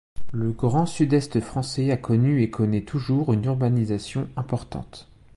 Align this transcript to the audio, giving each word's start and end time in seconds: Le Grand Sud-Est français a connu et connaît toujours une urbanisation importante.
Le 0.31 0.51
Grand 0.51 0.87
Sud-Est 0.87 1.41
français 1.41 1.91
a 1.91 1.95
connu 1.95 2.41
et 2.41 2.49
connaît 2.49 2.81
toujours 2.81 3.33
une 3.33 3.43
urbanisation 3.45 4.29
importante. 4.35 5.07